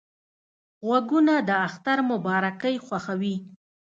غوږونه 0.85 1.33
د 1.47 1.49
اختر 1.67 1.97
مبارکۍ 2.11 2.75
خوښوي 2.85 3.35